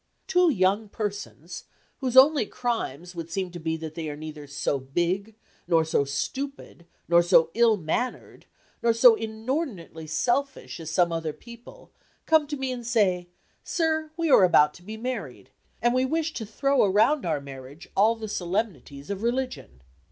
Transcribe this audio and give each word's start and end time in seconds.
Two 0.25 0.49
young 0.49 0.89
persons, 0.89 1.65
whose 1.99 2.17
only 2.17 2.47
crimes 2.47 3.13
would 3.13 3.29
seem 3.29 3.51
to 3.51 3.59
be 3.59 3.77
that 3.77 3.93
they 3.93 4.09
are 4.09 4.15
neither 4.15 4.47
so 4.47 4.79
big, 4.79 5.35
nor 5.67 5.85
so 5.85 6.05
stupid, 6.05 6.87
nor 7.07 7.21
so 7.21 7.51
ill 7.53 7.77
mannered, 7.77 8.47
nor 8.81 8.93
so 8.93 9.13
inordinately 9.13 10.07
selfish 10.07 10.79
as 10.79 10.89
some 10.89 11.11
other 11.11 11.33
people, 11.33 11.91
come 12.25 12.47
to 12.47 12.57
me 12.57 12.71
and 12.71 12.87
say, 12.87 13.27
sir, 13.63 14.09
we 14.17 14.31
are 14.31 14.43
about 14.43 14.73
to 14.73 14.81
be 14.81 14.97
married, 14.97 15.51
and 15.83 15.93
we 15.93 16.03
wish 16.03 16.33
to 16.33 16.47
throw 16.47 16.83
around 16.83 17.23
our 17.23 17.39
marriage 17.39 17.87
all 17.95 18.15
the 18.15 18.27
solemnities 18.27 19.11
of 19.11 19.21
religion. 19.21 19.83